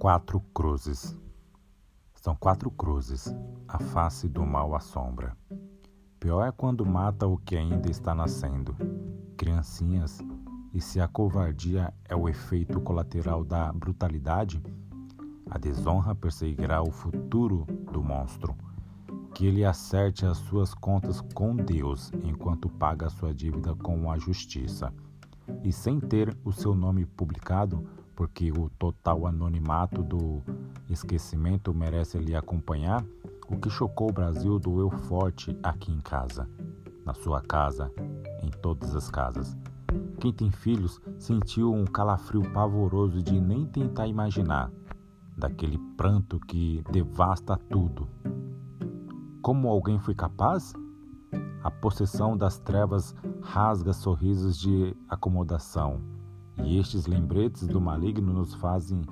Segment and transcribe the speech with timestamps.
[0.00, 1.14] Quatro cruzes.
[2.14, 3.36] São quatro cruzes,
[3.68, 5.36] a face do mal assombra.
[6.18, 8.74] Pior é quando mata o que ainda está nascendo,
[9.36, 10.18] criancinhas,
[10.72, 14.62] e se a covardia é o efeito colateral da brutalidade,
[15.50, 18.56] a desonra perseguirá o futuro do monstro.
[19.34, 24.16] Que ele acerte as suas contas com Deus enquanto paga a sua dívida com a
[24.16, 24.94] justiça.
[25.62, 27.86] E sem ter o seu nome publicado,
[28.20, 30.42] porque o total anonimato do
[30.90, 33.02] esquecimento merece lhe acompanhar,
[33.48, 36.46] o que chocou o Brasil doeu forte aqui em casa,
[37.02, 37.90] na sua casa,
[38.42, 39.56] em todas as casas.
[40.20, 44.70] Quem tem filhos sentiu um calafrio pavoroso de nem tentar imaginar,
[45.34, 48.06] daquele pranto que devasta tudo.
[49.40, 50.74] Como alguém foi capaz?
[51.64, 56.19] A possessão das trevas rasga sorrisos de acomodação
[56.64, 59.02] e estes lembretes do maligno nos fazem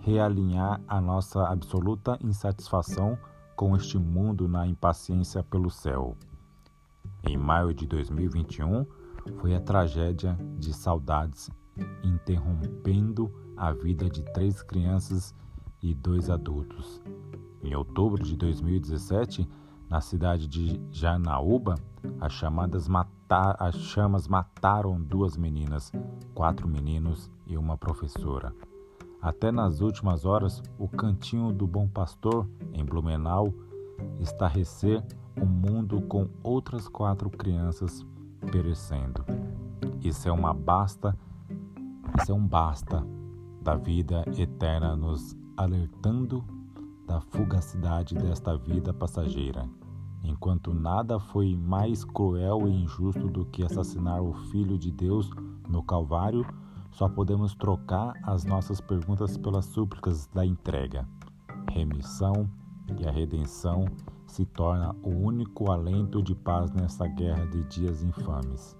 [0.00, 3.18] realinhar a nossa absoluta insatisfação
[3.56, 6.16] com este mundo na impaciência pelo céu.
[7.24, 8.86] Em maio de 2021,
[9.38, 11.50] foi a tragédia de saudades
[12.02, 15.34] interrompendo a vida de três crianças
[15.82, 17.02] e dois adultos.
[17.62, 19.48] Em outubro de 2017,
[19.88, 21.76] na cidade de Janaúba,
[22.20, 22.88] as, chamadas
[23.28, 25.90] mata as chamas mataram duas meninas,
[26.32, 28.54] quatro meninos e uma professora.
[29.20, 33.52] Até nas últimas horas, o cantinho do Bom Pastor, em Blumenau,
[34.20, 35.02] estarrecer
[35.40, 38.06] o mundo com outras quatro crianças
[38.52, 39.24] perecendo.
[40.00, 41.16] Isso é uma basta,
[42.20, 43.04] isso é um basta
[43.60, 46.44] da vida eterna nos alertando
[47.04, 49.68] da fugacidade desta vida passageira,
[50.22, 55.30] enquanto nada foi mais cruel e injusto do que assassinar o Filho de Deus
[55.68, 56.46] no Calvário,
[56.90, 61.06] só podemos trocar as nossas perguntas pelas súplicas da entrega.
[61.70, 62.48] Remissão
[62.98, 63.84] e a redenção
[64.26, 68.76] se torna o único alento de paz nessa guerra de dias infames.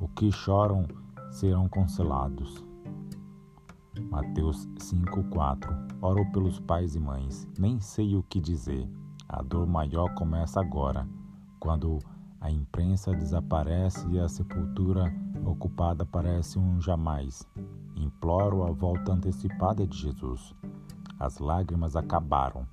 [0.00, 0.86] O que choram
[1.30, 2.64] serão consolados.
[4.10, 8.88] Mateus 5:4 Oro pelos pais e mães, nem sei o que dizer.
[9.32, 11.08] A dor maior começa agora,
[11.60, 12.00] quando
[12.40, 15.14] a imprensa desaparece e a sepultura
[15.46, 17.46] ocupada parece um jamais.
[17.94, 20.52] Imploro a volta antecipada de Jesus.
[21.16, 22.66] As lágrimas acabaram,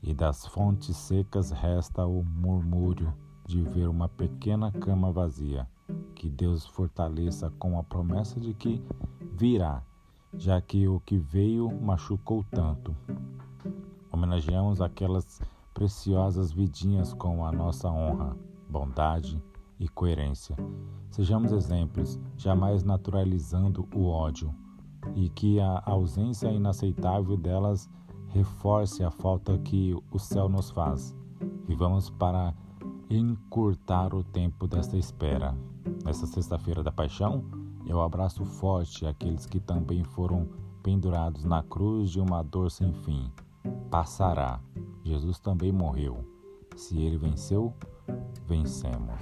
[0.00, 3.12] e das fontes secas resta o murmúrio
[3.44, 5.68] de ver uma pequena cama vazia.
[6.14, 8.80] Que Deus fortaleça com a promessa de que
[9.32, 9.82] virá
[10.32, 12.94] já que o que veio machucou tanto.
[14.12, 15.40] Homenageamos aquelas
[15.76, 18.34] preciosas vidinhas com a nossa honra,
[18.66, 19.44] bondade
[19.78, 20.56] e coerência.
[21.10, 24.54] Sejamos exemplos, jamais naturalizando o ódio,
[25.14, 27.90] e que a ausência inaceitável delas
[28.28, 31.14] reforce a falta que o céu nos faz.
[31.68, 32.54] Vivamos para
[33.10, 35.54] encurtar o tempo desta espera.
[36.02, 37.44] Nesta sexta-feira da paixão,
[37.86, 40.48] eu abraço forte aqueles que também foram
[40.82, 43.30] pendurados na cruz de uma dor sem fim.
[43.90, 44.58] Passará.
[45.06, 46.24] Jesus também morreu.
[46.74, 47.72] Se ele venceu,
[48.44, 49.14] vencemos.